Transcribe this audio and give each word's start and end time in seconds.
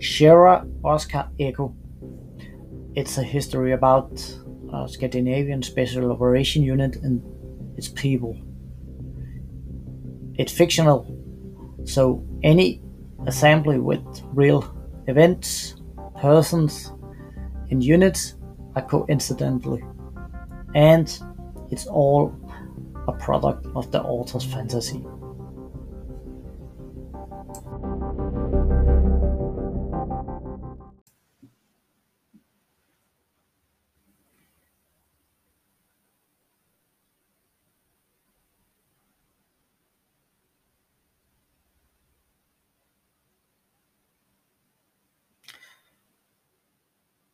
Sierra 0.00 0.66
Oscar 0.82 1.28
Echo. 1.38 1.74
It's 2.94 3.18
a 3.18 3.22
history 3.22 3.72
about 3.72 4.10
a 4.72 4.88
Scandinavian 4.88 5.62
Special 5.62 6.10
Operation 6.10 6.62
Unit 6.62 6.96
and 6.96 7.22
its 7.76 7.88
people. 7.88 8.34
It's 10.38 10.52
fictional, 10.52 11.06
so 11.84 12.26
any 12.42 12.82
assembly 13.26 13.78
with 13.78 14.02
real 14.32 14.64
events, 15.06 15.76
persons, 16.18 16.92
and 17.70 17.84
units 17.84 18.36
are 18.76 18.82
coincidentally, 18.82 19.84
and 20.74 21.20
it's 21.70 21.86
all 21.86 22.34
a 23.06 23.12
product 23.12 23.66
of 23.74 23.90
the 23.90 24.00
author's 24.02 24.44
fantasy. 24.44 25.04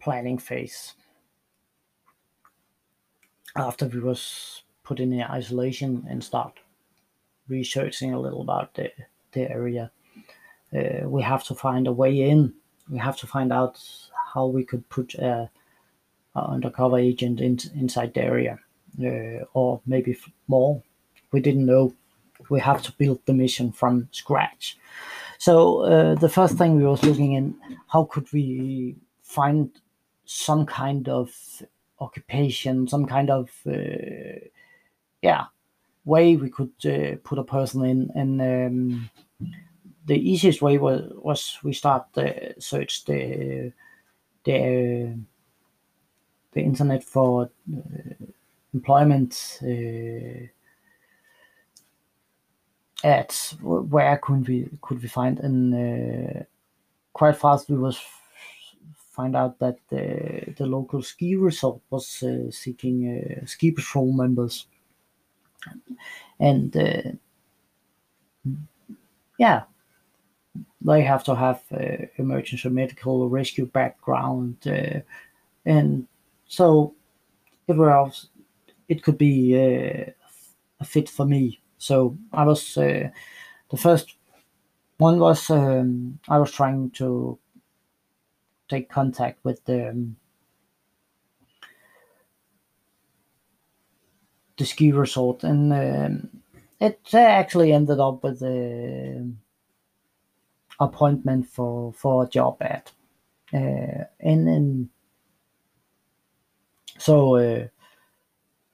Planning 0.06 0.38
phase. 0.38 0.94
After 3.56 3.86
we 3.86 3.98
was 3.98 4.62
put 4.84 5.00
in 5.00 5.10
the 5.10 5.24
isolation 5.28 6.06
and 6.08 6.22
start 6.22 6.52
researching 7.48 8.14
a 8.14 8.20
little 8.20 8.40
about 8.40 8.72
the, 8.74 8.92
the 9.32 9.50
area, 9.50 9.90
uh, 10.72 11.08
we 11.08 11.22
have 11.22 11.42
to 11.48 11.54
find 11.56 11.88
a 11.88 11.92
way 12.02 12.30
in. 12.30 12.54
We 12.88 12.98
have 12.98 13.16
to 13.16 13.26
find 13.26 13.52
out 13.52 13.82
how 14.32 14.46
we 14.46 14.62
could 14.62 14.88
put 14.90 15.14
a, 15.14 15.50
a 16.36 16.40
undercover 16.54 16.98
agent 16.98 17.40
in, 17.40 17.58
inside 17.74 18.14
the 18.14 18.22
area, 18.22 18.60
uh, 19.02 19.44
or 19.54 19.80
maybe 19.86 20.16
more. 20.46 20.80
We 21.32 21.40
didn't 21.40 21.66
know. 21.66 21.94
We 22.48 22.60
have 22.60 22.80
to 22.82 22.92
build 22.92 23.18
the 23.26 23.34
mission 23.34 23.72
from 23.72 24.08
scratch. 24.12 24.78
So 25.38 25.80
uh, 25.80 26.14
the 26.14 26.28
first 26.28 26.54
thing 26.58 26.76
we 26.76 26.84
was 26.84 27.02
looking 27.02 27.32
in, 27.32 27.56
how 27.88 28.04
could 28.04 28.32
we 28.32 28.94
find 29.22 29.70
some 30.26 30.66
kind 30.66 31.08
of 31.08 31.30
occupation, 32.00 32.86
some 32.86 33.06
kind 33.06 33.30
of 33.30 33.50
uh, 33.66 34.40
yeah 35.22 35.46
way 36.04 36.36
we 36.36 36.50
could 36.50 36.72
uh, 36.84 37.16
put 37.24 37.38
a 37.38 37.44
person 37.44 37.84
in, 37.84 38.10
and 38.14 38.40
um, 38.40 39.10
the 40.06 40.16
easiest 40.16 40.62
way 40.62 40.78
was 40.78 41.02
was 41.16 41.58
we 41.62 41.72
start 41.72 42.06
the 42.14 42.54
search 42.58 43.04
the 43.04 43.72
the 44.44 45.16
the 46.52 46.60
internet 46.60 47.04
for 47.04 47.50
uh, 47.76 48.24
employment 48.74 49.60
uh, 49.62 50.46
ads. 53.04 53.56
Where 53.62 54.18
could 54.18 54.48
we 54.48 54.68
could 54.80 55.02
we 55.02 55.08
find 55.08 55.38
and 55.40 55.74
uh, 55.74 56.42
quite 57.12 57.36
fast 57.36 57.68
we 57.68 57.76
was 57.76 58.00
find 59.16 59.34
out 59.34 59.58
that 59.58 59.78
the, 59.88 60.52
the 60.58 60.66
local 60.66 61.02
ski 61.02 61.36
resort 61.36 61.80
was 61.90 62.22
uh, 62.22 62.50
seeking 62.50 63.40
uh, 63.42 63.46
ski 63.46 63.70
patrol 63.70 64.12
members. 64.12 64.66
And 66.38 66.76
uh, 66.76 67.12
yeah, 69.38 69.62
they 70.82 71.02
have 71.02 71.24
to 71.24 71.34
have 71.34 71.62
uh, 71.72 72.06
emergency 72.18 72.68
medical 72.68 73.28
rescue 73.28 73.66
background. 73.66 74.58
Uh, 74.66 75.00
and 75.64 76.06
so 76.46 76.94
it 77.66 77.76
was, 77.76 78.28
it 78.88 79.02
could 79.02 79.16
be 79.16 79.54
uh, 79.56 80.10
a 80.78 80.84
fit 80.84 81.08
for 81.08 81.24
me. 81.24 81.58
So 81.78 82.16
I 82.32 82.44
was, 82.44 82.74
the 82.74 83.12
first 83.76 84.14
one 84.98 85.18
was 85.18 85.50
um, 85.50 86.18
I 86.28 86.38
was 86.38 86.52
trying 86.52 86.90
to 86.90 87.38
take 88.68 88.88
contact 88.88 89.44
with 89.44 89.64
the 89.64 89.90
um, 89.90 90.16
the 94.56 94.64
ski 94.64 94.92
resort, 94.92 95.44
and 95.44 95.72
um, 95.72 96.42
it 96.80 97.00
actually 97.14 97.72
ended 97.72 98.00
up 98.00 98.22
with 98.22 98.42
a 98.42 99.28
appointment 100.80 101.46
for 101.46 101.92
for 101.92 102.24
a 102.24 102.28
job 102.28 102.56
ad, 102.60 102.90
uh, 103.52 104.04
and 104.20 104.48
then 104.48 104.90
so 106.98 107.36
uh, 107.36 107.66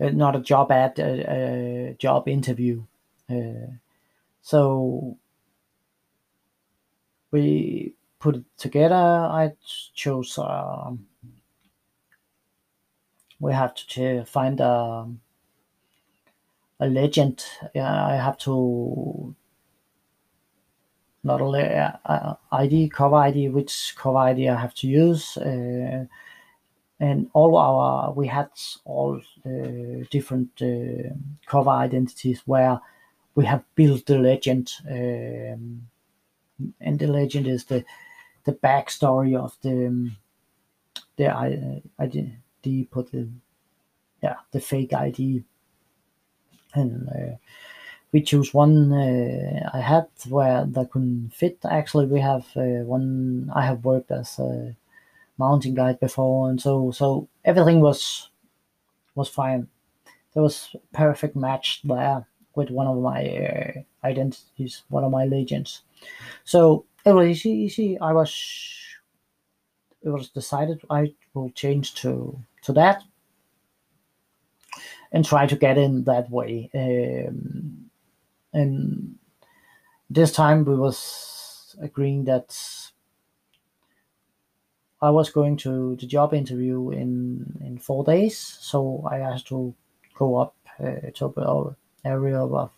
uh, 0.00 0.10
not 0.10 0.36
a 0.36 0.40
job 0.40 0.70
ad, 0.70 0.98
a, 0.98 1.90
a 1.90 1.94
job 1.98 2.28
interview. 2.28 2.82
Uh, 3.30 3.72
so 4.42 5.16
we 7.30 7.94
put 8.22 8.36
it 8.36 8.44
together, 8.56 8.94
I 8.94 9.52
chose 9.94 10.38
um, 10.38 11.06
we 13.40 13.52
have 13.52 13.74
to 13.74 14.24
find 14.24 14.60
a, 14.60 15.08
a 16.78 16.86
legend. 16.86 17.44
Yeah, 17.74 18.06
I 18.06 18.14
have 18.14 18.38
to 18.38 19.34
not 21.24 21.40
only 21.40 21.64
uh, 21.64 22.34
ID 22.52 22.88
cover 22.90 23.16
ID, 23.16 23.48
which 23.48 23.94
cover 23.96 24.18
ID 24.18 24.48
I 24.48 24.60
have 24.60 24.74
to 24.74 24.86
use, 24.86 25.36
uh, 25.36 26.04
and 27.00 27.28
all 27.32 27.56
our 27.56 28.12
we 28.12 28.28
had 28.28 28.50
all 28.84 29.20
uh, 29.44 30.04
different 30.10 30.50
uh, 30.62 31.10
cover 31.46 31.70
identities 31.70 32.42
where 32.46 32.80
we 33.34 33.44
have 33.46 33.64
built 33.74 34.06
the 34.06 34.18
legend, 34.18 34.70
um, 34.88 35.88
and 36.80 36.98
the 37.00 37.08
legend 37.08 37.48
is 37.48 37.64
the 37.64 37.84
the 38.44 38.52
backstory 38.52 39.36
of 39.36 39.56
the 39.62 39.86
um, 39.86 40.16
the 41.16 41.28
ID 41.98 42.84
put 42.90 43.10
the 43.12 43.28
yeah 44.22 44.36
the 44.52 44.60
fake 44.60 44.92
ID 44.92 45.44
and 46.74 47.08
uh, 47.08 47.36
we 48.12 48.20
choose 48.20 48.52
one 48.54 48.92
uh, 48.92 49.70
I 49.72 49.80
had 49.80 50.06
where 50.28 50.64
that 50.66 50.90
couldn't 50.90 51.32
fit. 51.34 51.58
Actually, 51.68 52.06
we 52.06 52.20
have 52.20 52.46
uh, 52.56 52.84
one. 52.84 53.50
I 53.54 53.62
have 53.64 53.84
worked 53.84 54.10
as 54.10 54.38
a 54.38 54.76
mountain 55.38 55.74
guide 55.74 56.00
before, 56.00 56.50
and 56.50 56.60
so 56.60 56.90
so 56.90 57.28
everything 57.44 57.80
was 57.80 58.30
was 59.14 59.28
fine. 59.28 59.68
There 60.34 60.42
was 60.42 60.76
perfect 60.92 61.36
match 61.36 61.82
there 61.84 62.26
with 62.54 62.70
one 62.70 62.86
of 62.86 62.98
my 62.98 63.28
uh, 63.28 64.06
identities, 64.06 64.82
one 64.88 65.04
of 65.04 65.10
my 65.10 65.24
legends. 65.24 65.82
So 66.44 66.84
it 67.04 67.12
was 67.12 67.28
easy, 67.28 67.50
easy. 67.50 67.98
I 68.00 68.12
was 68.12 68.32
it 70.02 70.08
was 70.08 70.28
decided 70.30 70.80
I 70.90 71.14
will 71.34 71.50
change 71.50 71.94
to 71.96 72.38
to 72.62 72.72
that 72.72 73.02
and 75.12 75.24
try 75.24 75.46
to 75.46 75.56
get 75.56 75.78
in 75.78 76.04
that 76.04 76.30
way. 76.30 76.70
Um, 76.74 77.90
and 78.52 79.16
this 80.10 80.32
time 80.32 80.64
we 80.64 80.74
was 80.74 81.76
agreeing 81.80 82.24
that 82.24 82.56
I 85.00 85.10
was 85.10 85.30
going 85.30 85.56
to 85.58 85.96
the 85.96 86.06
job 86.06 86.34
interview 86.34 86.90
in 86.90 87.58
in 87.60 87.78
four 87.78 88.04
days, 88.04 88.38
so 88.60 89.04
I 89.10 89.18
had 89.18 89.44
to 89.46 89.74
go 90.14 90.36
up 90.36 90.54
uh, 90.78 91.10
to 91.14 91.34
our 91.38 91.76
area 92.04 92.38
of 92.38 92.70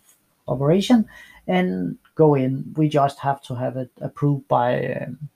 operation 0.47 1.07
and 1.47 1.97
go 2.15 2.35
in. 2.35 2.73
We 2.75 2.89
just 2.89 3.19
have 3.19 3.41
to 3.43 3.55
have 3.55 3.77
it 3.77 3.91
approved 4.01 4.47
by 4.47 4.93
um, 4.93 5.29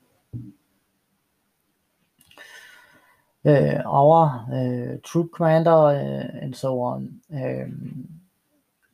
uh, 3.46 3.82
our 3.86 4.46
uh, 4.52 4.98
troop 5.04 5.34
commander 5.34 5.72
uh, 5.72 6.38
and 6.42 6.56
so 6.56 6.82
on. 6.82 7.20
Um, 7.34 8.08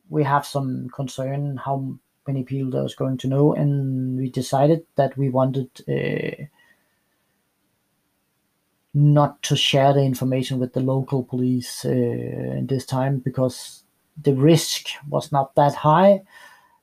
we 0.08 0.22
have 0.22 0.46
some 0.46 0.88
concern 0.90 1.56
how 1.56 1.96
many 2.26 2.44
people 2.44 2.70
there's 2.70 2.94
going 2.94 3.18
to 3.18 3.28
know, 3.28 3.54
and 3.54 4.16
we 4.18 4.30
decided 4.30 4.86
that 4.96 5.16
we 5.16 5.28
wanted 5.28 5.68
uh, 5.88 6.44
not 8.94 9.42
to 9.42 9.56
share 9.56 9.92
the 9.92 10.02
information 10.02 10.58
with 10.58 10.72
the 10.72 10.80
local 10.80 11.22
police 11.22 11.84
uh, 11.84 12.60
this 12.62 12.86
time 12.86 13.18
because 13.18 13.84
the 14.22 14.32
risk 14.34 14.88
was 15.08 15.30
not 15.30 15.54
that 15.54 15.74
high 15.74 16.22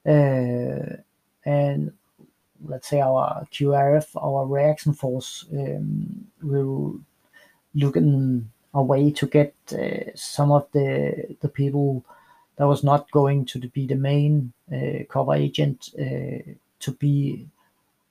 and 0.06 1.94
let's 2.66 2.88
say 2.88 3.02
our 3.02 3.46
QRF, 3.52 4.08
our 4.22 4.46
reaction 4.46 4.94
force, 4.94 5.46
um, 5.52 6.28
will 6.42 7.00
look 7.76 7.96
in 7.96 8.50
a 8.74 8.82
way 8.82 9.12
to 9.12 9.28
get 9.28 9.54
uh, 9.72 10.12
some 10.16 10.52
of 10.52 10.68
the 10.72 11.36
the 11.42 11.50
people 11.50 12.04
that 12.58 12.68
was 12.68 12.84
not 12.84 13.10
going 13.12 13.46
to 13.46 13.60
be 13.60 13.88
the 13.88 13.96
main 13.96 14.54
uh, 14.72 15.04
cover 15.10 15.34
agent 15.34 15.90
uh, 16.00 16.52
to 16.80 16.92
be 17.00 17.48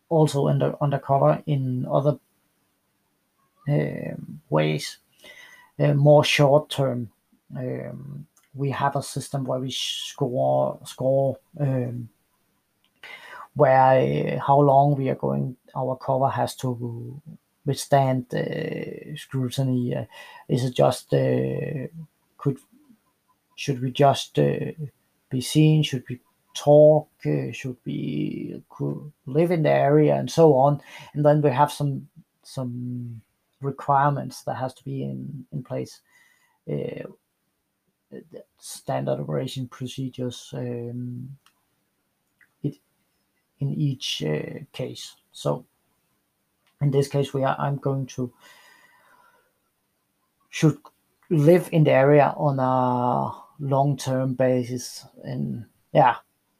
also 0.08 0.48
under 0.48 0.74
undercover 0.80 1.42
in 1.46 1.86
other 1.90 2.18
ways, 4.50 4.98
uh, 5.78 5.94
more 5.94 6.24
short 6.24 6.68
term. 6.68 7.10
Um, 7.56 8.26
we 8.54 8.70
have 8.70 8.96
a 8.96 9.02
system 9.02 9.44
where 9.44 9.60
we 9.60 9.70
score 9.70 10.78
score 10.84 11.38
um, 11.60 12.08
where 13.54 14.36
uh, 14.36 14.46
how 14.46 14.58
long 14.60 14.96
we 14.96 15.08
are 15.08 15.14
going 15.14 15.56
our 15.74 15.96
cover 15.96 16.28
has 16.28 16.54
to 16.56 17.20
withstand 17.64 18.26
uh, 18.34 19.16
scrutiny. 19.16 19.94
Uh, 19.94 20.04
is 20.48 20.64
it 20.64 20.74
just 20.74 21.12
uh, 21.14 21.86
could 22.38 22.58
should 23.56 23.80
we 23.80 23.90
just 23.90 24.38
uh, 24.38 24.72
be 25.30 25.40
seen? 25.40 25.82
Should 25.82 26.04
we 26.08 26.20
talk? 26.54 27.08
Uh, 27.24 27.52
should 27.52 27.76
we 27.84 28.62
could 28.68 29.12
live 29.26 29.50
in 29.50 29.62
the 29.62 29.70
area 29.70 30.16
and 30.16 30.30
so 30.30 30.54
on? 30.54 30.80
And 31.14 31.24
then 31.24 31.42
we 31.42 31.50
have 31.50 31.72
some 31.72 32.08
some 32.42 33.22
requirements 33.60 34.42
that 34.42 34.56
has 34.56 34.74
to 34.74 34.84
be 34.84 35.02
in 35.02 35.46
in 35.52 35.62
place. 35.62 36.00
Uh, 38.12 38.38
standard 38.58 39.20
operation 39.20 39.66
procedures 39.68 40.50
um, 40.56 41.36
it, 42.62 42.76
in 43.58 43.72
each 43.74 44.22
uh, 44.22 44.60
case. 44.72 45.16
So 45.32 45.64
in 46.80 46.90
this 46.90 47.08
case, 47.08 47.32
we 47.32 47.44
are 47.44 47.56
I'm 47.58 47.76
going 47.76 48.06
to 48.06 48.32
should 50.50 50.78
live 51.30 51.68
in 51.72 51.84
the 51.84 51.90
area 51.90 52.34
on 52.36 52.58
a 52.58 53.32
long-term 53.58 54.34
basis 54.34 55.06
and 55.24 55.64
yeah 55.92 56.16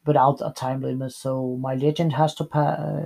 without 0.06 0.40
a 0.40 0.50
time 0.52 0.80
limit 0.80 1.12
so 1.12 1.58
my 1.60 1.74
legend 1.74 2.12
has 2.12 2.34
to 2.34 2.44
uh, 2.56 3.04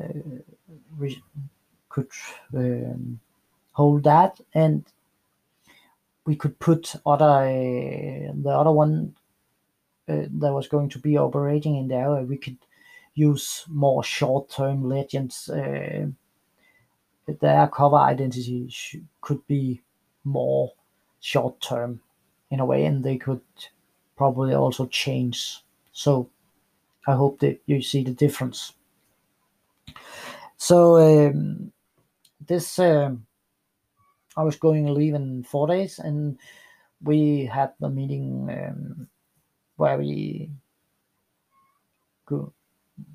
could 1.88 2.08
um, 2.54 3.19
hold 3.72 4.04
that 4.04 4.40
and 4.54 4.84
we 6.26 6.37
could 6.37 6.58
put 6.58 6.94
other 7.06 7.25
uh, 7.25 8.32
the 8.43 8.50
other 8.50 8.73
one 8.73 9.14
uh, 10.08 10.26
that 10.31 10.52
was 10.52 10.69
going 10.69 10.88
to 10.88 10.99
be 10.99 11.17
operating 11.17 11.76
in 11.76 11.88
the 11.88 11.94
area 11.94 12.23
we 12.23 12.37
could 12.37 12.58
use 13.14 13.64
more 13.69 14.05
short-term 14.05 14.88
legends 14.88 15.49
uh, 15.49 16.06
their 17.40 17.67
cover 17.69 17.96
identity 17.96 18.73
could 19.20 19.44
be 19.46 19.81
more 20.25 20.73
short-term 21.20 22.00
in 22.50 22.61
a 22.61 22.64
way 22.64 22.84
and 22.84 23.02
they 23.02 23.17
could 23.17 23.40
probably 24.17 24.55
also 24.55 24.87
change. 24.87 25.62
So 25.93 26.31
i 27.06 27.14
hope 27.14 27.40
that 27.40 27.61
you 27.67 27.82
see 27.82 28.02
the 28.02 28.12
difference. 28.12 28.73
So 30.56 30.96
um, 30.96 31.73
this 32.46 32.78
um, 32.78 33.25
I 34.37 34.43
was 34.43 34.56
going 34.56 34.87
to 34.87 34.93
leave 34.93 35.15
in 35.15 35.43
four 35.44 35.67
days, 35.67 35.99
and 35.99 36.38
we 37.03 37.47
had 37.47 37.73
the 37.81 37.88
meeting 37.88 38.49
um, 38.50 39.09
where 39.77 39.99
we 39.99 40.50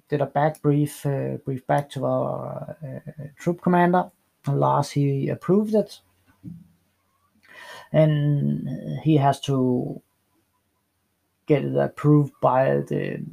did 0.09 0.21
a 0.21 0.25
back 0.25 0.61
brief, 0.61 1.05
uh, 1.05 1.37
brief 1.45 1.65
back 1.67 1.89
to 1.91 2.05
our 2.05 2.75
uh, 2.83 3.23
troop 3.37 3.61
commander, 3.61 4.09
and 4.45 4.59
Lars 4.59 4.91
he 4.91 5.29
approved 5.29 5.75
it, 5.75 5.99
and 7.91 8.67
he 9.03 9.17
has 9.17 9.39
to 9.41 10.01
get 11.45 11.63
it 11.63 11.75
approved 11.75 12.33
by 12.41 12.77
the 12.87 13.23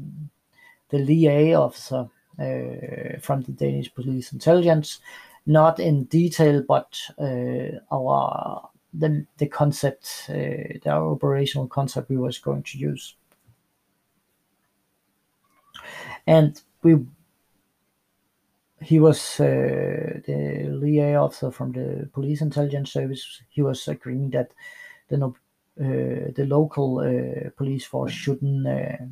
the 0.90 0.98
LEA 0.98 1.54
officer 1.54 2.08
uh, 2.38 3.18
from 3.20 3.42
the 3.42 3.52
Danish 3.52 3.94
Police 3.94 4.32
Intelligence, 4.32 5.00
not 5.46 5.80
in 5.80 6.04
detail, 6.04 6.62
but 6.66 6.98
uh, 7.18 7.78
our 7.92 8.70
the 8.94 9.26
the 9.36 9.46
concept, 9.46 10.26
uh, 10.28 10.78
the 10.82 10.90
operational 10.90 11.66
concept 11.66 12.08
we 12.08 12.16
was 12.16 12.38
going 12.38 12.62
to 12.64 12.78
use, 12.78 13.14
and 16.26 16.60
we 16.82 16.96
he 18.80 19.00
was 19.00 19.40
uh, 19.40 20.20
the 20.26 20.68
LEA 20.70 21.16
officer 21.16 21.50
from 21.50 21.72
the 21.72 22.08
police 22.12 22.40
intelligence 22.40 22.92
service. 22.92 23.42
He 23.48 23.62
was 23.62 23.88
agreeing 23.88 24.30
that 24.30 24.52
the 25.08 25.32
uh, 25.80 26.32
the 26.34 26.46
local 26.46 26.98
uh, 26.98 27.50
police 27.56 27.84
force 27.84 28.12
shouldn't 28.12 28.66
uh, 28.66 29.04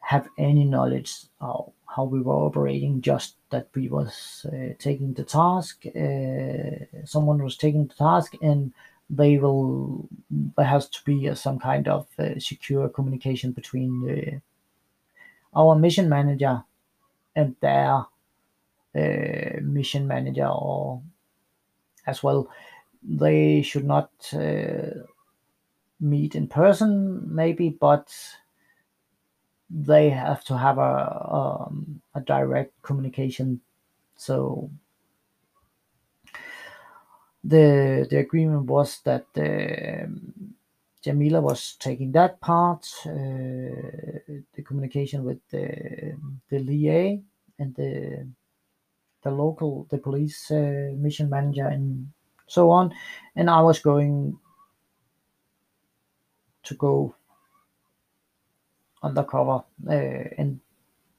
have 0.00 0.28
any 0.38 0.64
knowledge 0.64 1.14
of 1.40 1.72
how 1.86 2.04
we 2.04 2.20
were 2.20 2.34
operating, 2.34 3.00
just 3.00 3.36
that 3.54 3.68
we 3.74 3.88
was 3.88 4.46
uh, 4.52 4.74
taking 4.78 5.14
the 5.14 5.24
task, 5.24 5.84
uh, 5.86 7.04
someone 7.14 7.42
was 7.42 7.56
taking 7.56 7.86
the 7.86 7.94
task 7.94 8.34
and 8.42 8.72
they 9.10 9.38
will, 9.38 10.08
there 10.56 10.66
has 10.74 10.88
to 10.88 11.00
be 11.04 11.28
uh, 11.28 11.34
some 11.34 11.58
kind 11.58 11.86
of 11.88 12.06
secure 12.38 12.88
communication 12.88 13.52
between 13.52 14.40
our 15.54 15.74
mission 15.76 16.08
manager 16.08 16.64
and 17.36 17.56
their 17.60 18.04
uh, 18.96 19.60
mission 19.62 20.06
manager 20.06 20.46
or 20.46 21.02
as 22.06 22.22
well 22.22 22.48
they 23.02 23.62
should 23.62 23.84
not 23.84 24.10
uh, 24.34 25.04
meet 26.00 26.34
in 26.34 26.46
person 26.46 27.22
maybe 27.34 27.68
but 27.68 28.14
they 29.70 30.10
have 30.10 30.44
to 30.44 30.56
have 30.56 30.78
a 30.78 31.28
um, 31.30 32.00
a 32.14 32.20
direct 32.20 32.80
communication. 32.82 33.60
So 34.16 34.70
the 37.42 38.06
the 38.10 38.18
agreement 38.18 38.66
was 38.66 39.00
that 39.04 39.26
um, 39.36 40.54
Jamila 41.02 41.40
was 41.40 41.76
taking 41.78 42.12
that 42.12 42.40
part, 42.40 42.86
uh, 43.06 43.10
the 44.54 44.62
communication 44.64 45.24
with 45.24 45.40
the 45.50 46.16
the 46.48 46.58
LEA 46.58 47.22
and 47.58 47.74
the 47.74 48.26
the 49.22 49.30
local 49.30 49.86
the 49.90 49.98
police 49.98 50.50
uh, 50.50 50.92
mission 50.96 51.28
manager 51.28 51.66
and 51.66 52.08
so 52.46 52.70
on, 52.70 52.94
and 53.36 53.50
I 53.50 53.60
was 53.60 53.80
going 53.80 54.38
to 56.62 56.74
go 56.74 57.14
undercover 59.04 59.64
uh, 59.88 60.24
and 60.38 60.60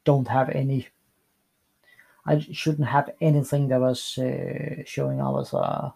don't 0.06 0.28
have 0.28 0.50
any. 0.50 0.88
I 2.26 2.40
shouldn't 2.40 2.88
have 2.90 3.10
anything 3.22 3.68
that 3.70 3.80
was 3.82 4.18
uh, 4.20 4.84
showing 4.86 5.22
I 5.22 5.30
was 5.30 5.54
uh, 5.54 5.92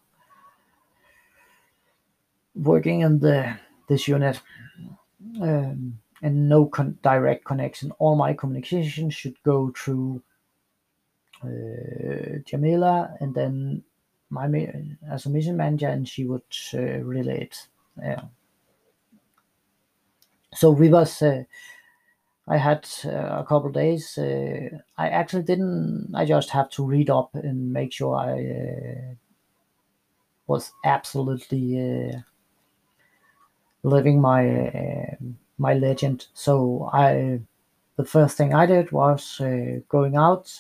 working 2.56 3.02
in 3.02 3.20
the 3.20 3.58
this 3.88 4.08
unit 4.08 4.42
um, 5.42 6.00
and 6.22 6.50
no 6.50 6.66
con- 6.66 6.98
direct 7.02 7.46
connection. 7.46 7.92
All 8.00 8.16
my 8.16 8.34
communication 8.34 9.10
should 9.10 9.42
go 9.44 9.72
through 9.76 10.22
uh, 11.44 12.40
Jamila 12.46 13.16
and 13.20 13.34
then 13.34 13.84
my 14.30 14.48
as 15.10 15.26
a 15.26 15.30
mission 15.30 15.58
manager, 15.58 15.88
and 15.88 16.08
she 16.08 16.26
would 16.26 16.44
uh, 16.74 17.00
relay 17.04 17.42
it. 17.42 17.68
Yeah. 17.98 18.22
So 20.54 20.70
we 20.72 20.90
was 20.90 21.22
uh, 21.24 21.44
I 22.50 22.58
had 22.58 22.86
uh, 23.06 23.40
a 23.40 23.46
couple 23.48 23.70
days. 23.72 24.18
Uh, 24.18 24.80
I 24.98 25.08
actually 25.08 25.44
didn't. 25.44 26.12
I 26.14 26.26
just 26.26 26.50
have 26.50 26.70
to 26.72 26.84
read 26.86 27.10
up 27.10 27.34
and 27.36 27.72
make 27.72 27.94
sure 27.94 28.16
I 28.16 28.32
uh, 28.34 29.16
was 30.48 30.74
absolutely 30.84 31.78
uh, 31.80 32.20
living 33.84 34.22
my 34.22 34.68
uh, 34.68 35.16
my 35.58 35.74
legend. 35.74 36.28
So 36.34 36.90
I, 36.94 37.42
the 37.98 38.06
first 38.06 38.38
thing 38.38 38.54
I 38.54 38.66
did 38.66 38.92
was 38.92 39.40
uh, 39.42 39.82
going 39.90 40.16
out, 40.16 40.52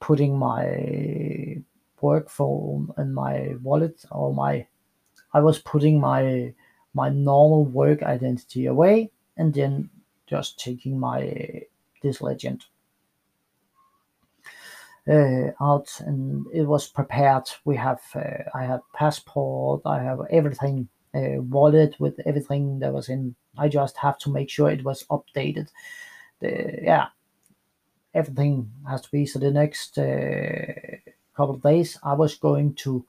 putting 0.00 0.38
my 0.38 1.56
work 2.00 2.28
phone 2.30 2.92
in 2.98 3.12
my 3.14 3.56
wallet 3.62 4.04
or 4.10 4.32
my. 4.34 4.66
I 5.34 5.40
was 5.40 5.58
putting 5.60 6.00
my 6.00 6.54
my 6.94 7.10
normal 7.10 7.64
work 7.66 8.02
identity 8.02 8.66
away 8.66 9.10
and 9.36 9.54
then 9.54 9.90
just 10.26 10.58
taking 10.58 10.98
my 10.98 11.62
this 12.02 12.20
legend 12.20 12.66
uh, 15.08 15.50
out. 15.60 15.88
And 16.00 16.46
it 16.52 16.62
was 16.64 16.88
prepared. 16.88 17.44
We 17.64 17.76
have 17.76 18.00
uh, 18.14 18.44
i 18.54 18.64
have 18.64 18.80
passport 18.94 19.82
i 19.84 19.98
have 20.02 20.20
everything 20.30 20.88
uh, 21.14 21.40
wallet 21.50 21.96
with 21.98 22.18
everything 22.26 22.78
that 22.80 22.92
was 22.92 23.08
in. 23.08 23.34
I 23.58 23.68
just 23.68 23.96
have 23.98 24.18
to 24.18 24.30
make 24.30 24.50
sure 24.50 24.70
it 24.70 24.84
was 24.84 25.04
updated. 25.10 25.68
The, 26.40 26.80
yeah 26.82 27.06
everything 28.14 28.70
has 28.88 29.02
to 29.02 29.10
be. 29.10 29.26
So 29.26 29.38
the 29.38 29.50
next 29.50 29.98
uh, 29.98 30.62
couple 31.36 31.54
of 31.56 31.62
days 31.62 31.98
i 32.02 32.14
was 32.14 32.34
going 32.36 32.74
to 32.74 33.04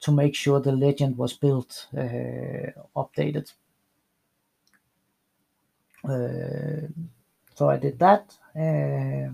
to 0.00 0.12
make 0.12 0.34
sure 0.34 0.60
the 0.60 0.72
legend 0.72 1.16
was 1.18 1.34
built 1.34 1.88
uh, 1.96 2.70
updated 2.96 3.52
uh, 6.08 6.86
so 7.54 7.70
I 7.70 7.76
did 7.76 7.98
that. 7.98 8.36
Uh, 8.54 9.32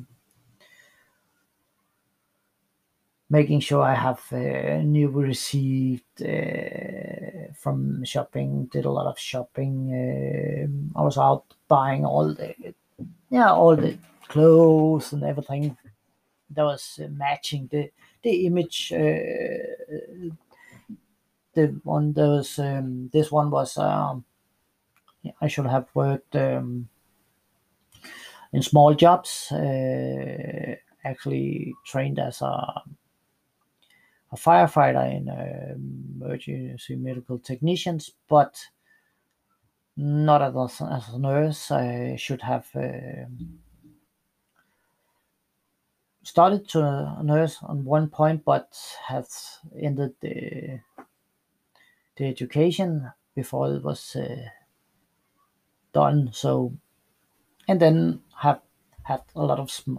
making 3.32 3.60
sure 3.60 3.82
I 3.82 3.94
have 3.94 4.22
uh, 4.32 4.82
new 4.82 5.08
received 5.08 6.22
uh, 6.22 7.52
from 7.54 8.04
shopping. 8.04 8.66
Did 8.66 8.84
a 8.84 8.90
lot 8.90 9.06
of 9.06 9.18
shopping. 9.18 9.74
Uh, 9.90 10.98
I 10.98 11.02
was 11.02 11.16
out 11.18 11.44
buying 11.66 12.04
all 12.04 12.34
the 12.34 12.54
yeah 13.30 13.50
all 13.52 13.74
the 13.74 13.96
clothes 14.28 15.12
and 15.12 15.24
everything 15.24 15.76
that 16.50 16.64
was 16.64 17.00
uh, 17.02 17.08
matching 17.08 17.68
the 17.72 17.90
the 18.22 18.46
image. 18.46 18.90
The 21.54 21.66
one 21.84 22.12
that 22.14 22.28
was 22.28 22.58
um, 22.58 23.10
this 23.12 23.30
one 23.30 23.50
was 23.50 23.76
um, 23.76 24.24
I 25.40 25.48
should 25.48 25.66
have 25.66 25.88
worked 25.94 26.34
um, 26.36 26.88
in 28.52 28.62
small 28.62 28.94
jobs. 28.94 29.50
Uh, 29.52 30.76
actually 31.04 31.74
trained 31.84 32.18
as 32.18 32.40
a 32.42 32.82
a 34.32 34.36
firefighter 34.36 35.14
in 35.14 35.28
uh, 35.28 35.74
emergency 36.24 36.96
medical 36.96 37.38
technicians, 37.38 38.10
but 38.28 38.66
not 39.96 40.40
as 40.40 40.80
a, 40.80 40.84
as 40.84 41.08
a 41.10 41.18
nurse. 41.18 41.70
I 41.70 42.16
should 42.16 42.40
have 42.40 42.66
uh, 42.74 43.26
started 46.22 46.66
to 46.70 47.18
nurse 47.22 47.58
on 47.62 47.84
one 47.84 48.08
point, 48.08 48.42
but 48.44 48.74
had 49.06 49.26
ended 49.78 50.14
the 50.20 50.80
the 52.16 52.26
education 52.26 53.12
before 53.34 53.74
it 53.74 53.82
was 53.82 54.16
uh, 54.16 54.48
done. 55.92 56.30
So, 56.32 56.72
and 57.68 57.80
then 57.80 58.20
have 58.38 58.60
had 59.04 59.22
a 59.36 59.44
lot 59.44 59.58
of 59.58 59.70
sm- 59.70 59.98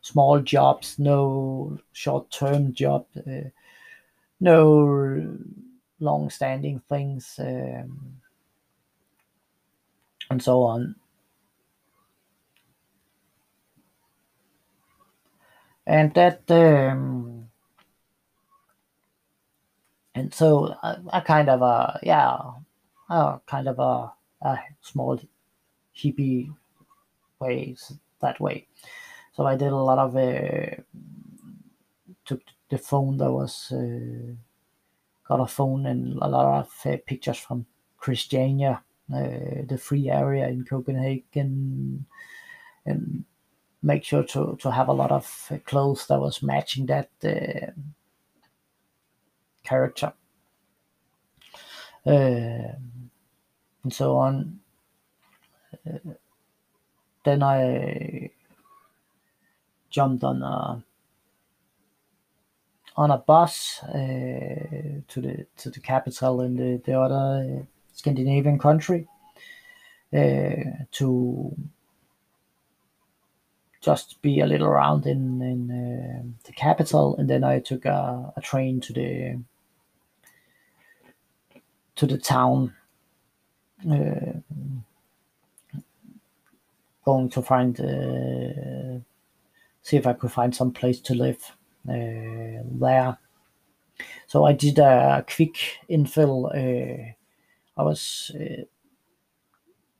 small 0.00 0.40
jobs, 0.40 0.98
no 0.98 1.78
short 1.92 2.30
term 2.30 2.72
job. 2.72 3.06
Uh, 3.16 3.50
no 4.40 5.36
long-standing 6.00 6.80
things 6.88 7.36
um, 7.38 8.20
and 10.30 10.42
so 10.42 10.62
on. 10.62 10.96
And 15.86 16.14
that, 16.14 16.50
um, 16.50 17.48
and 20.14 20.32
so 20.32 20.66
a, 20.82 21.02
a, 21.12 21.22
kind 21.22 21.48
of 21.48 21.60
a 21.60 22.00
yeah, 22.02 22.38
a 23.10 23.40
kind 23.46 23.68
of 23.68 23.78
a, 23.78 24.12
a 24.42 24.58
small 24.80 25.20
hippie 25.96 26.54
ways 27.40 27.92
that 28.20 28.40
way. 28.40 28.66
So 29.34 29.46
I 29.46 29.56
did 29.56 29.72
a 29.72 29.76
lot 29.76 29.98
of 29.98 30.16
uh, 30.16 30.82
took 32.24 32.42
the 32.68 32.78
phone 32.78 33.18
that 33.18 33.30
was 33.30 33.72
uh, 33.72 34.34
got 35.28 35.40
a 35.40 35.46
phone 35.46 35.86
and 35.86 36.18
a 36.20 36.28
lot 36.28 36.60
of 36.60 36.86
uh, 36.86 36.96
pictures 37.06 37.38
from 37.38 37.66
Christiania, 37.98 38.82
uh, 39.12 39.64
the 39.66 39.78
free 39.80 40.10
area 40.10 40.48
in 40.48 40.64
Copenhagen, 40.64 42.06
and 42.86 43.24
make 43.82 44.04
sure 44.04 44.24
to, 44.24 44.56
to 44.60 44.70
have 44.70 44.88
a 44.88 44.92
lot 44.92 45.12
of 45.12 45.52
clothes 45.64 46.06
that 46.06 46.20
was 46.20 46.42
matching 46.42 46.86
that 46.86 47.10
uh, 47.24 47.70
character. 49.62 50.12
Uh, 52.06 52.76
and 53.82 53.92
so 53.92 54.16
on. 54.16 54.60
Then 57.24 57.42
I 57.42 58.30
jumped 59.90 60.24
on 60.24 60.42
a 60.42 60.84
on 62.96 63.10
a 63.10 63.18
bus 63.18 63.80
uh, 63.82 63.94
to 65.08 65.20
the 65.20 65.46
to 65.56 65.70
the 65.70 65.80
capital 65.80 66.40
in 66.40 66.56
the, 66.56 66.82
the 66.84 66.98
other 66.98 67.66
Scandinavian 67.92 68.58
country 68.58 69.08
uh, 70.12 70.84
to 70.92 71.56
just 73.80 74.22
be 74.22 74.40
a 74.40 74.46
little 74.46 74.66
around 74.66 75.06
in 75.06 75.42
in 75.42 75.70
uh, 75.70 76.22
the 76.44 76.52
capital, 76.52 77.16
and 77.18 77.28
then 77.28 77.44
I 77.44 77.60
took 77.60 77.84
a, 77.84 78.32
a, 78.36 78.40
train 78.40 78.80
to 78.80 78.92
the 78.92 79.40
to 81.96 82.06
the 82.06 82.18
town, 82.18 82.74
uh, 83.90 84.40
going 87.04 87.28
to 87.30 87.42
find 87.42 87.78
uh, 87.80 89.00
see 89.82 89.96
if 89.96 90.06
I 90.06 90.14
could 90.14 90.32
find 90.32 90.54
some 90.54 90.72
place 90.72 91.00
to 91.00 91.14
live 91.14 91.56
uh, 91.88 92.62
there. 92.80 93.18
So 94.26 94.44
I 94.44 94.52
did 94.52 94.78
a 94.78 95.24
quick 95.34 95.56
infill. 95.88 96.50
Uh, 96.54 97.12
I 97.76 97.82
was 97.82 98.32
uh, 98.34 98.64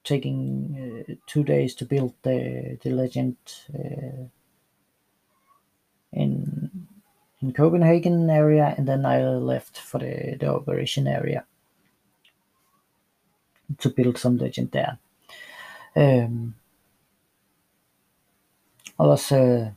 taking 0.03 1.19
two 1.27 1.45
days 1.45 1.75
to 1.77 1.85
build 1.85 2.15
the 2.23 2.79
the 2.83 2.91
legend 2.91 3.37
in 6.13 6.89
in 7.41 7.53
Copenhagen 7.53 8.31
area, 8.31 8.75
and 8.77 8.89
then 8.89 9.05
I 9.05 9.23
left 9.23 9.79
for 9.79 9.99
the, 9.99 10.37
the 10.41 10.49
operation 10.49 11.07
area 11.07 11.45
to 13.79 13.91
build 13.91 14.19
some 14.19 14.39
legend 14.39 14.71
there. 14.71 14.99
Um, 15.97 16.55
was 19.03 19.33
uh, 19.33 19.71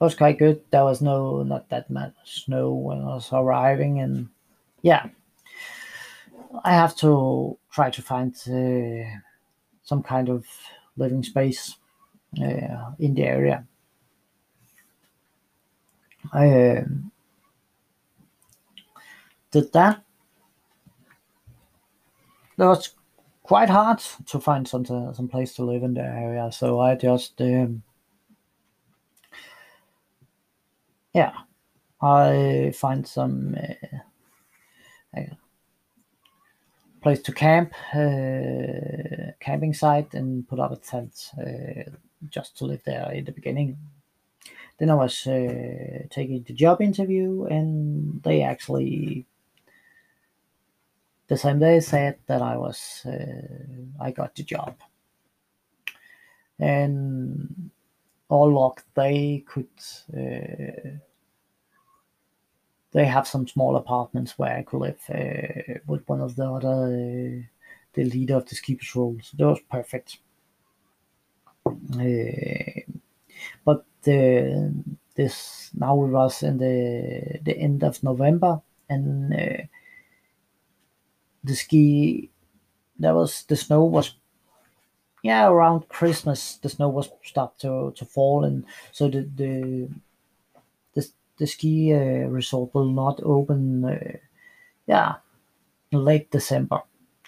was 0.00 0.14
quite 0.14 0.38
good. 0.38 0.62
There 0.70 0.84
was 0.84 1.00
no 1.00 1.42
not 1.42 1.68
that 1.70 1.90
much 1.90 2.14
snow 2.24 2.72
when 2.72 2.98
I 2.98 3.14
was 3.14 3.32
arriving, 3.32 4.00
and 4.00 4.28
yeah, 4.82 5.08
I 6.64 6.72
have 6.72 6.96
to 6.96 7.58
try 7.70 7.90
to 7.90 8.02
find 8.02 8.34
uh, 8.48 9.18
some 9.82 10.02
kind 10.02 10.28
of 10.28 10.46
living 10.96 11.22
space 11.22 11.76
uh, 12.40 12.92
in 12.98 13.14
the 13.14 13.22
area. 13.24 13.66
I 16.32 16.48
uh, 16.50 16.84
did 19.50 19.72
that. 19.72 20.02
That 22.56 22.66
was 22.66 22.90
quite 23.48 23.70
hard 23.70 23.98
to 24.26 24.38
find 24.38 24.68
some 24.68 24.84
some 24.84 25.26
place 25.26 25.54
to 25.54 25.64
live 25.64 25.82
in 25.82 25.94
the 25.94 26.02
area, 26.02 26.52
so 26.52 26.80
I 26.80 26.94
just 26.96 27.40
um, 27.40 27.82
yeah, 31.14 31.32
I 32.02 32.72
find 32.76 33.08
some 33.08 33.56
uh, 35.16 35.22
place 37.00 37.22
to 37.22 37.32
camp, 37.32 37.72
uh, 37.94 39.32
camping 39.40 39.72
site, 39.72 40.12
and 40.12 40.46
put 40.46 40.60
up 40.60 40.72
a 40.72 40.76
tent 40.76 41.30
uh, 41.40 41.90
just 42.28 42.58
to 42.58 42.66
live 42.66 42.82
there 42.84 43.10
in 43.12 43.24
the 43.24 43.32
beginning. 43.32 43.78
Then 44.78 44.90
I 44.90 44.94
was 44.94 45.26
uh, 45.26 46.06
taking 46.10 46.42
the 46.42 46.52
job 46.52 46.82
interview, 46.82 47.46
and 47.46 48.22
they 48.22 48.42
actually 48.42 49.24
the 51.28 51.36
same 51.36 51.58
day 51.58 51.80
said 51.80 52.18
that 52.26 52.42
I 52.42 52.56
was 52.56 53.02
uh, 53.06 54.02
I 54.04 54.10
got 54.10 54.34
the 54.34 54.42
job, 54.42 54.76
and 56.58 57.70
all 58.28 58.52
luck 58.52 58.84
they 58.94 59.44
could 59.46 59.68
uh, 60.16 60.98
they 62.92 63.04
have 63.04 63.26
some 63.28 63.46
small 63.46 63.76
apartments 63.76 64.38
where 64.38 64.56
I 64.56 64.62
could 64.62 64.80
live 64.80 65.00
uh, 65.10 65.78
with 65.86 66.08
one 66.08 66.20
of 66.20 66.36
the 66.36 66.50
other 66.50 66.68
uh, 66.68 67.42
the 67.94 68.04
leader 68.04 68.36
of 68.36 68.46
the 68.48 68.54
ski 68.54 68.74
patrol. 68.74 69.18
So 69.22 69.36
that 69.36 69.46
was 69.46 69.60
perfect. 69.70 70.18
Uh, 71.66 72.80
but 73.64 73.84
this 74.02 75.70
now 75.74 76.02
it 76.04 76.08
was 76.08 76.42
in 76.42 76.58
the 76.58 77.38
the 77.42 77.58
end 77.58 77.82
of 77.82 78.02
November 78.02 78.60
and 78.88 79.34
uh, 79.34 79.62
the 81.44 81.54
ski 81.54 82.30
there 82.98 83.14
was 83.14 83.44
the 83.44 83.56
snow 83.56 83.84
was 83.84 84.14
yeah 85.22 85.46
around 85.46 85.88
Christmas 85.88 86.56
the 86.56 86.68
snow 86.68 86.88
was 86.88 87.08
stopped 87.22 87.60
to 87.60 87.92
to 87.96 88.04
fall 88.04 88.44
and 88.44 88.64
so 88.92 89.08
the 89.08 89.28
the 89.36 89.88
the, 90.94 91.08
the 91.38 91.46
ski 91.46 91.94
uh, 91.94 92.28
resort 92.28 92.74
will 92.74 92.90
not 92.90 93.20
open 93.22 93.84
uh, 93.84 94.16
yeah 94.86 95.16
late 95.92 96.30
December. 96.30 96.82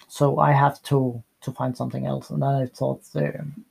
So 0.07 0.39
I 0.39 0.51
have 0.51 0.81
to 0.83 1.23
to 1.41 1.51
find 1.51 1.75
something 1.75 2.05
else. 2.05 2.29
And 2.29 2.41
then 2.41 2.49
I 2.49 2.65
thought 2.67 3.01
um, 3.15 3.65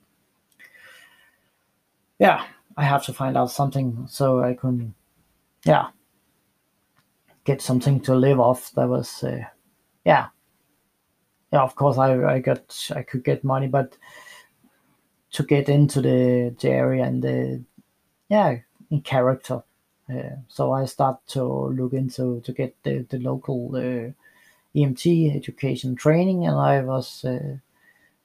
yeah 2.19 2.45
I 2.77 2.83
have 2.83 3.05
to 3.05 3.13
find 3.13 3.37
out 3.37 3.51
something 3.51 4.05
so 4.09 4.41
I 4.41 4.53
can 4.53 4.93
yeah 5.65 5.89
get 7.43 7.61
something 7.61 7.99
to 8.01 8.15
live 8.15 8.39
off. 8.39 8.71
That 8.73 8.89
was 8.89 9.23
uh, 9.23 9.45
yeah 10.05 10.27
yeah, 11.51 11.61
of 11.63 11.75
course 11.75 11.97
I 11.97 12.23
I 12.23 12.39
got 12.39 12.91
I 12.95 13.03
could 13.03 13.23
get 13.23 13.43
money, 13.43 13.67
but 13.67 13.97
to 15.33 15.43
get 15.43 15.69
into 15.69 16.01
the, 16.01 16.55
the 16.59 16.69
area 16.69 17.03
and 17.03 17.23
the 17.23 17.63
yeah 18.29 18.57
in 18.89 19.01
character. 19.01 19.63
Uh, 20.09 20.35
so 20.47 20.73
I 20.73 20.85
start 20.85 21.25
to 21.27 21.43
look 21.43 21.93
into 21.93 22.41
to 22.41 22.51
get 22.51 22.75
the, 22.83 23.05
the 23.09 23.19
local 23.19 23.71
uh, 23.75 24.11
EMT 24.75 25.35
education 25.35 25.95
training, 25.95 26.45
and 26.45 26.55
I 26.57 26.81
was 26.81 27.25
uh, 27.25 27.57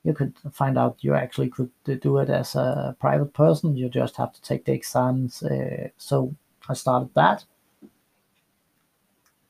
you 0.05 0.15
could 0.15 0.35
find 0.53 0.79
out 0.79 0.99
you 1.01 1.15
actually 1.15 1.51
could 1.51 1.71
do 1.85 2.19
it 2.19 2.31
as 2.31 2.55
a 2.55 2.97
private 3.01 3.35
person. 3.35 3.77
You 3.77 3.89
just 3.89 4.17
have 4.17 4.33
to 4.33 4.43
take 4.43 4.65
the 4.65 4.73
exams. 4.73 5.43
Uh, 5.43 5.89
so 5.97 6.35
I 6.69 6.75
started 6.75 7.11
that 7.15 7.45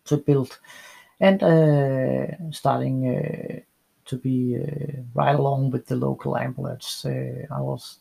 to 0.07 0.17
build 0.17 0.59
and 1.21 1.43
uh, 1.43 2.51
starting 2.51 3.17
uh, 3.17 3.61
to 4.07 4.17
be 4.17 4.57
uh, 4.57 5.03
right 5.15 5.35
along 5.35 5.71
with 5.71 5.87
the 5.87 5.97
local 5.97 6.37
ambulance. 6.37 7.05
I 7.07 7.61
was 7.61 7.99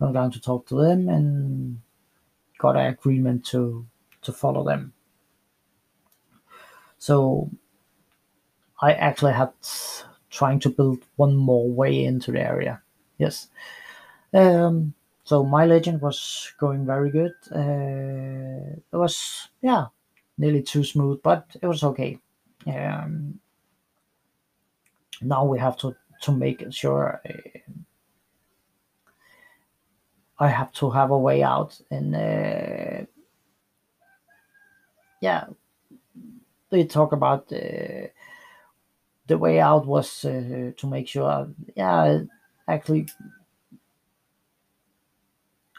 going 0.00 0.12
down 0.12 0.30
to 0.32 0.40
talk 0.40 0.66
to 0.68 0.76
them 0.76 1.08
and 1.08 1.80
got 2.58 2.76
an 2.76 2.86
agreement 2.86 3.44
to 3.46 3.86
to 4.22 4.32
follow 4.32 4.64
them. 4.64 4.92
So 6.98 7.50
I 8.80 8.92
actually 8.92 9.32
had 9.32 9.52
trying 10.30 10.58
to 10.60 10.70
build 10.70 11.04
one 11.16 11.36
more 11.36 11.70
way 11.70 12.04
into 12.04 12.32
the 12.32 12.40
area. 12.40 12.82
Yes. 13.18 13.48
Um, 14.32 14.94
so 15.24 15.44
my 15.44 15.64
legend 15.64 16.00
was 16.00 16.52
going 16.58 16.84
very 16.84 17.10
good. 17.10 17.32
Uh, 17.50 18.76
it 18.92 18.96
was 18.96 19.48
yeah, 19.62 19.86
nearly 20.36 20.62
too 20.62 20.84
smooth, 20.84 21.22
but 21.22 21.46
it 21.62 21.66
was 21.66 21.82
okay. 21.84 22.18
Um, 22.66 23.40
now 25.22 25.44
we 25.44 25.58
have 25.58 25.76
to 25.78 25.94
to 26.22 26.32
make 26.32 26.64
sure 26.72 27.20
uh, 27.28 27.58
I 30.38 30.48
have 30.48 30.72
to 30.74 30.90
have 30.90 31.10
a 31.10 31.18
way 31.18 31.42
out, 31.42 31.80
and 31.90 32.14
uh, 32.14 33.06
yeah, 35.20 35.46
they 36.70 36.84
talk 36.84 37.12
about 37.12 37.52
uh, 37.52 38.08
the 39.26 39.38
way 39.38 39.60
out 39.60 39.86
was 39.86 40.24
uh, 40.24 40.72
to 40.76 40.86
make 40.86 41.08
sure, 41.08 41.48
yeah, 41.76 42.20
actually, 42.68 43.08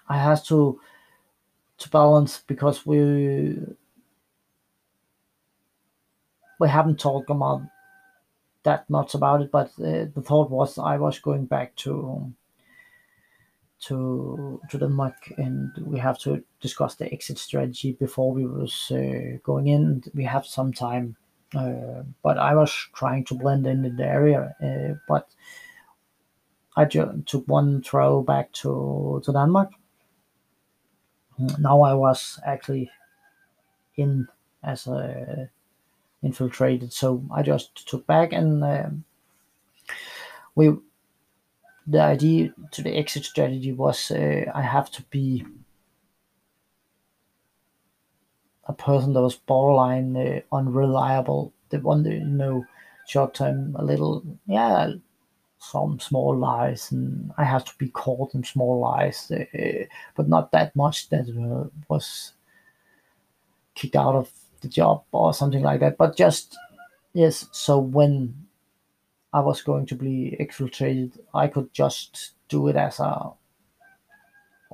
I 0.08 0.18
have 0.18 0.44
to 0.46 0.80
to 1.77 1.89
balance 1.89 2.44
because 2.48 2.86
we 2.86 3.58
we 6.60 6.70
haven't 6.70 7.00
talked 7.00 7.30
about 7.30 7.62
that 8.64 8.90
much 8.90 9.16
about 9.16 9.42
it, 9.42 9.52
but 9.52 9.68
uh, 9.80 10.06
the 10.14 10.24
thought 10.24 10.50
was 10.50 10.78
I 10.78 10.98
was 10.98 11.20
going 11.20 11.46
back 11.46 11.76
to 11.78 12.34
to 13.82 14.60
to 14.70 14.78
Denmark, 14.78 15.34
and 15.38 15.72
we 15.86 16.00
have 16.00 16.18
to 16.20 16.44
discuss 16.62 16.96
the 16.96 17.12
exit 17.14 17.38
strategy 17.38 17.94
before 17.94 18.34
we 18.34 18.46
was 18.46 18.92
uh, 18.92 19.38
going 19.44 19.68
in. 19.68 20.04
We 20.14 20.24
have 20.26 20.46
some 20.46 20.74
time, 20.74 21.16
uh, 21.56 22.04
but 22.24 22.38
I 22.38 22.56
was 22.56 22.72
trying 22.94 23.26
to 23.26 23.36
blend 23.36 23.68
in 23.68 23.86
in 23.86 23.96
the 23.96 24.06
area, 24.06 24.56
uh, 24.64 24.96
but 25.08 25.30
I 26.78 26.86
just 26.86 27.28
took 27.28 27.48
one 27.48 27.82
throw 27.82 28.24
back 28.24 28.52
to 28.64 29.22
to 29.26 29.32
Denmark. 29.32 29.72
Now 31.60 31.82
I 31.82 31.94
was 31.94 32.40
actually 32.46 32.90
in 33.98 34.28
as 34.64 34.88
a 34.88 35.50
infiltrated. 36.25 36.91
So 36.91 37.24
I 37.34 37.44
just 37.44 37.88
took 37.88 38.06
back 38.08 38.34
and 38.34 38.63
um, 38.63 39.04
we. 40.56 40.76
The 41.88 42.02
idea 42.02 42.52
to 42.71 42.82
the 42.82 42.97
exit 42.97 43.26
strategy 43.26 43.71
was 43.71 44.10
uh, 44.10 44.52
I 44.56 44.63
have 44.63 44.89
to 44.89 45.04
be 45.12 45.45
a 48.63 48.73
person 48.73 49.13
that 49.13 49.21
was 49.21 49.36
borderline 49.36 50.17
uh, 50.17 50.39
unreliable. 50.52 51.54
The 51.69 51.80
one 51.80 52.02
that 52.02 52.13
you 52.13 52.26
know, 52.26 52.65
short 53.08 53.36
term, 53.36 53.76
a 53.76 53.86
little 53.86 54.23
yeah, 54.47 54.93
some 55.60 56.00
small 56.00 56.36
lies, 56.36 56.91
and 56.91 57.32
I 57.38 57.43
have 57.43 57.65
to 57.65 57.78
be 57.78 57.89
caught 57.89 58.34
in 58.34 58.43
small 58.43 58.80
lies, 58.80 59.32
uh, 59.32 59.86
but 60.15 60.28
not 60.28 60.52
that 60.52 60.76
much 60.76 61.10
that 61.10 61.30
uh, 61.30 61.69
was 61.88 62.34
kicked 63.76 63.95
out 63.95 64.15
of 64.15 64.32
the 64.65 64.69
job 64.69 65.04
or 65.12 65.34
something 65.34 65.62
like 65.63 65.80
that. 65.80 65.97
But 65.97 66.17
just 66.17 66.58
yes, 67.13 67.47
so 67.51 67.80
when 67.80 68.34
I 69.32 69.39
was 69.39 69.62
going 69.62 69.86
to 69.88 69.95
be 69.95 70.36
exfiltrated, 70.39 71.19
I 71.34 71.47
could 71.47 71.73
just 71.73 72.32
do 72.49 72.67
it 72.67 72.75
as 72.75 72.99
a 72.99 73.32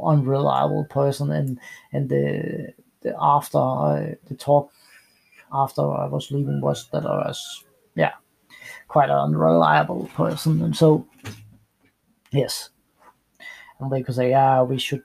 unreliable 0.02 0.86
person, 0.86 1.32
and 1.32 1.60
and 1.92 2.10
the, 2.10 2.74
the 3.02 3.16
after 3.20 3.58
uh, 3.58 4.16
the 4.28 4.36
talk 4.36 4.72
after 5.54 5.82
I 5.82 6.08
was 6.08 6.32
leaving 6.32 6.62
was 6.62 6.88
that 6.92 7.06
I 7.06 7.28
was 7.28 7.66
yeah 7.96 8.14
quite 8.88 9.10
an 9.10 9.18
unreliable 9.18 10.10
person, 10.16 10.62
and 10.62 10.76
so 10.76 11.06
yes, 12.32 12.70
and 13.80 13.92
they 13.92 14.04
could 14.04 14.16
say 14.16 14.30
yeah 14.30 14.62
we 14.64 14.80
should 14.80 15.04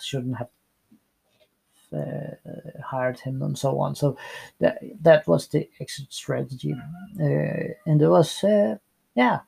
shouldn't 0.00 0.38
have 0.38 0.48
uh, 1.92 2.34
hired 2.94 3.20
him 3.20 3.42
and 3.42 3.58
so 3.58 3.80
on. 3.80 3.94
So 3.94 4.16
that 4.60 4.78
that 5.02 5.26
was 5.26 5.48
the 5.48 5.68
exit 5.80 6.12
strategy, 6.12 6.74
uh, 7.20 7.74
and 7.86 8.00
there 8.00 8.10
was 8.10 8.44
uh, 8.44 8.76
yeah, 9.14 9.40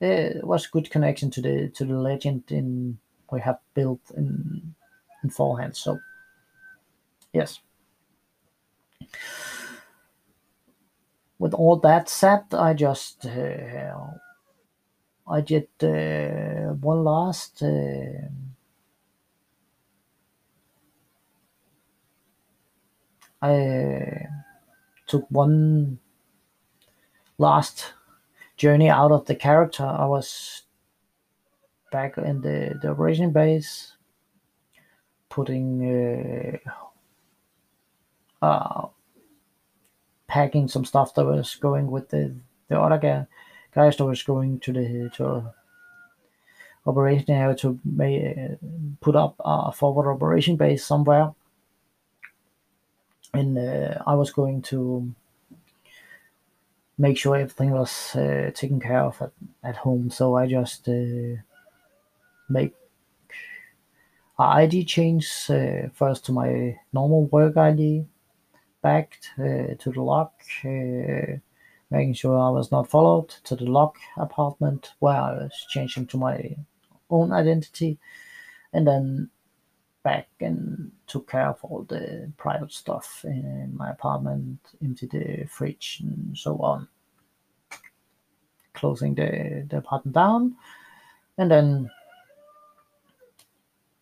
it 0.00 0.44
was 0.44 0.66
good 0.66 0.90
connection 0.90 1.30
to 1.30 1.42
the 1.42 1.68
to 1.76 1.84
the 1.84 1.98
legend 1.98 2.44
in 2.48 2.98
we 3.30 3.40
have 3.40 3.58
built 3.74 4.00
in 4.16 4.74
in 5.22 5.30
forehand. 5.30 5.76
So 5.76 5.98
yes. 7.32 7.60
With 11.38 11.54
all 11.54 11.76
that 11.80 12.08
said, 12.08 12.44
I 12.52 12.74
just 12.74 13.26
uh, 13.26 14.14
I 15.26 15.40
did 15.40 15.68
uh, 15.82 16.74
one 16.74 17.04
last 17.04 17.62
uh, 17.62 18.28
I 23.44 24.26
took 25.06 25.26
one 25.28 25.98
last 27.36 27.92
journey 28.56 28.88
out 28.88 29.12
of 29.12 29.26
the 29.26 29.34
character. 29.34 29.84
I 29.84 30.06
was 30.06 30.62
back 31.92 32.16
in 32.16 32.40
the, 32.40 32.78
the 32.80 32.88
operation 32.92 33.32
base, 33.32 33.92
putting 35.28 36.62
uh, 38.40 38.46
uh, 38.46 38.86
packing 40.26 40.66
some 40.66 40.86
stuff 40.86 41.14
that 41.14 41.26
was 41.26 41.56
going 41.56 41.90
with 41.90 42.08
the 42.08 42.34
the 42.68 42.80
other 42.80 42.96
guy, 42.96 43.26
guys 43.74 43.98
that 43.98 44.06
was 44.06 44.22
going 44.22 44.58
to 44.60 44.72
the 44.72 45.10
to 45.16 45.52
operation 46.86 47.30
area 47.30 47.56
to 47.56 47.78
may, 47.84 48.56
put 49.02 49.16
up 49.16 49.34
a 49.40 49.70
forward 49.70 50.10
operation 50.10 50.56
base 50.56 50.82
somewhere 50.86 51.34
and 53.34 53.58
uh, 53.58 54.02
I 54.06 54.14
was 54.14 54.32
going 54.32 54.62
to 54.62 55.12
make 56.96 57.18
sure 57.18 57.36
everything 57.36 57.72
was 57.72 58.14
uh, 58.14 58.50
taken 58.54 58.80
care 58.80 59.00
of 59.00 59.20
at, 59.20 59.32
at 59.62 59.76
home. 59.76 60.10
So 60.10 60.36
I 60.36 60.46
just 60.46 60.88
uh, 60.88 61.36
make 62.48 62.74
ID 64.38 64.84
change 64.84 65.28
uh, 65.50 65.88
first 65.92 66.24
to 66.26 66.32
my 66.32 66.78
normal 66.92 67.26
work 67.26 67.56
ID, 67.56 68.04
back 68.82 69.18
uh, 69.38 69.74
to 69.78 69.92
the 69.92 70.02
lock, 70.02 70.32
uh, 70.64 71.38
making 71.90 72.14
sure 72.14 72.38
I 72.38 72.50
was 72.50 72.70
not 72.70 72.90
followed 72.90 73.28
to 73.44 73.56
the 73.56 73.66
lock 73.66 73.96
apartment 74.16 74.92
where 74.98 75.16
I 75.16 75.32
was 75.34 75.66
changing 75.68 76.06
to 76.08 76.16
my 76.16 76.56
own 77.10 77.32
identity, 77.32 77.98
and 78.72 78.86
then 78.86 79.30
back 80.04 80.28
and 80.40 80.92
took 81.08 81.28
care 81.30 81.48
of 81.48 81.58
all 81.64 81.82
the 81.88 82.30
private 82.36 82.72
stuff 82.72 83.24
in 83.24 83.72
my 83.76 83.90
apartment, 83.90 84.58
emptied 84.82 85.10
the 85.10 85.46
fridge 85.48 86.00
and 86.02 86.38
so 86.38 86.56
on. 86.58 86.86
Closing 88.74 89.14
the, 89.14 89.66
the 89.68 89.78
apartment 89.78 90.14
down 90.14 90.56
and 91.38 91.50
then 91.50 91.90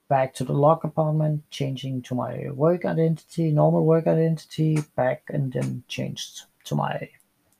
back 0.08 0.34
to 0.34 0.44
the 0.44 0.52
lock 0.52 0.84
apartment, 0.84 1.42
changing 1.50 2.02
to 2.02 2.14
my 2.14 2.50
work 2.50 2.84
identity, 2.84 3.50
normal 3.50 3.84
work 3.86 4.06
identity, 4.06 4.78
back 4.96 5.22
and 5.28 5.52
then 5.52 5.82
changed 5.88 6.42
to 6.64 6.74
my 6.74 7.08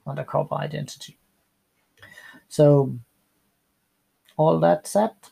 undercover 0.07 0.57
identity. 0.57 1.17
So 2.49 2.99
all 4.37 4.59
that 4.61 4.87
set, 4.87 5.31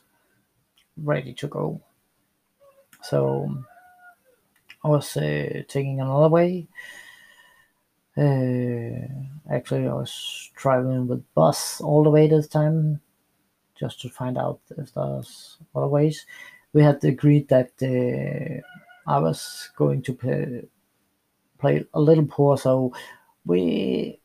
ready 0.97 1.33
to 1.33 1.47
go. 1.47 1.81
So 3.03 3.63
I 4.83 4.87
was 4.87 5.15
uh, 5.17 5.63
taking 5.67 5.99
another 5.99 6.29
way. 6.29 6.67
Uh, 8.17 9.53
actually, 9.53 9.87
I 9.87 9.93
was 9.93 10.51
traveling 10.55 11.07
with 11.07 11.33
bus 11.33 11.81
all 11.81 12.03
the 12.03 12.09
way 12.09 12.27
this 12.27 12.47
time, 12.47 13.01
just 13.79 14.01
to 14.01 14.09
find 14.09 14.37
out 14.37 14.59
if 14.77 14.93
there's 14.93 15.57
other 15.75 15.87
ways. 15.87 16.25
we 16.73 16.83
had 16.83 17.03
agreed 17.03 17.47
that 17.49 17.71
uh, 17.81 18.61
I 19.11 19.19
was 19.19 19.69
going 19.75 20.01
to 20.03 20.13
play, 20.13 20.63
play 21.59 21.85
a 21.93 21.99
little 22.01 22.25
poor, 22.25 22.57
so 22.57 22.93
we 23.45 24.19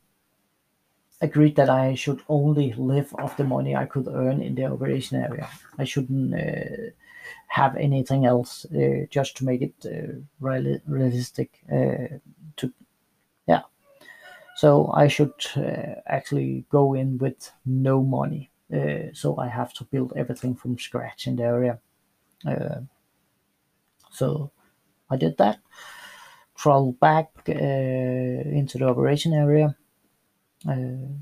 agreed 1.20 1.56
that 1.56 1.70
I 1.70 1.94
should 1.94 2.22
only 2.28 2.72
live 2.74 3.14
off 3.14 3.36
the 3.36 3.44
money 3.44 3.74
I 3.74 3.86
could 3.86 4.06
earn 4.08 4.42
in 4.42 4.54
the 4.54 4.66
operation 4.66 5.22
area. 5.22 5.48
I 5.78 5.84
shouldn't 5.84 6.34
uh, 6.34 6.90
have 7.48 7.76
anything 7.76 8.26
else 8.26 8.66
uh, 8.66 9.06
just 9.10 9.36
to 9.36 9.44
make 9.44 9.62
it 9.62 9.74
uh, 9.84 10.20
reali- 10.40 10.82
realistic. 10.86 11.60
Uh, 11.70 12.18
to 12.56 12.72
yeah, 13.46 13.62
so 14.56 14.90
I 14.94 15.08
should 15.08 15.34
uh, 15.56 16.00
actually 16.06 16.64
go 16.70 16.94
in 16.94 17.18
with 17.18 17.52
no 17.64 18.02
money. 18.02 18.50
Uh, 18.72 19.12
so 19.12 19.38
I 19.38 19.48
have 19.48 19.72
to 19.74 19.84
build 19.84 20.12
everything 20.16 20.56
from 20.56 20.78
scratch 20.78 21.26
in 21.26 21.36
the 21.36 21.44
area. 21.44 21.78
so 24.10 24.50
I 25.10 25.16
did 25.16 25.36
that. 25.38 25.58
Traveled 26.56 26.98
back 27.00 27.30
into 27.46 28.78
the 28.78 28.88
operation 28.88 29.32
area 29.34 29.76
uh, 30.68 31.12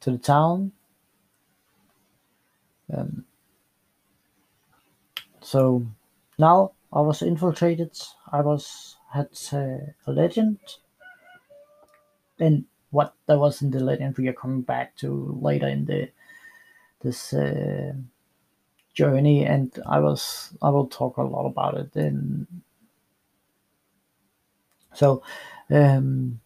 to 0.00 0.10
the 0.10 0.18
town. 0.18 0.72
Um, 2.96 3.25
so 5.46 5.86
now 6.40 6.72
I 6.92 7.00
was 7.02 7.22
infiltrated. 7.22 7.96
I 8.32 8.40
was 8.40 8.96
had 9.12 9.28
uh, 9.52 9.92
a 10.06 10.12
legend. 10.12 10.58
And 12.40 12.64
what 12.90 13.14
there 13.26 13.38
was 13.38 13.62
in 13.62 13.70
the 13.70 13.78
legend 13.78 14.18
we 14.18 14.26
are 14.26 14.32
coming 14.32 14.62
back 14.62 14.96
to 14.96 15.38
later 15.40 15.68
in 15.68 15.84
the 15.84 16.10
this 17.00 17.32
uh, 17.32 17.92
journey, 18.92 19.44
and 19.44 19.70
I 19.86 20.00
was 20.00 20.52
I 20.60 20.70
will 20.70 20.88
talk 20.88 21.16
a 21.16 21.22
lot 21.22 21.46
about 21.46 21.78
it. 21.78 21.94
And 21.94 22.48
so 24.94 25.22
um, 25.70 26.40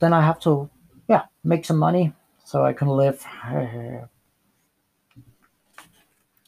then 0.00 0.12
I 0.12 0.20
have 0.20 0.40
to 0.40 0.68
yeah 1.08 1.26
make 1.44 1.64
some 1.64 1.78
money 1.78 2.12
so 2.44 2.64
I 2.64 2.72
can 2.72 2.88
live. 2.88 3.24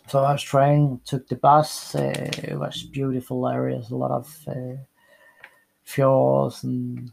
So 0.08 0.22
I 0.22 0.32
was 0.32 0.42
trying, 0.42 1.00
took 1.04 1.28
the 1.28 1.34
bus. 1.34 1.94
Uh, 1.94 2.30
it 2.44 2.58
was 2.58 2.84
beautiful 2.84 3.48
areas, 3.48 3.90
a 3.90 3.96
lot 3.96 4.12
of 4.12 4.38
uh, 4.46 4.76
fjords 5.82 6.62
and 6.62 7.10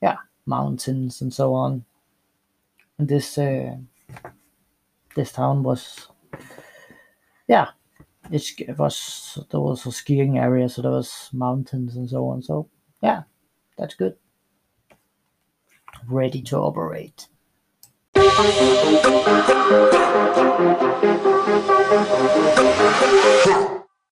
yeah, 0.00 0.16
mountains 0.46 1.20
and 1.20 1.32
so 1.32 1.52
on. 1.52 1.84
And 2.98 3.08
this 3.08 3.36
uh, 3.36 3.76
this 5.14 5.32
town 5.32 5.62
was 5.62 6.08
yeah, 7.48 7.68
it 8.30 8.78
was 8.78 9.38
there 9.50 9.60
was 9.60 9.84
a 9.84 9.92
skiing 9.92 10.38
area, 10.38 10.68
so 10.70 10.80
there 10.80 10.90
was 10.90 11.28
mountains 11.34 11.96
and 11.96 12.08
so 12.08 12.28
on. 12.28 12.42
So 12.42 12.70
yeah, 13.02 13.24
that's 13.76 13.94
good 13.94 14.16
ready 16.08 16.42
to 16.42 16.56
operate. 16.56 17.28
Thank 18.42 19.00
you. 23.74 23.79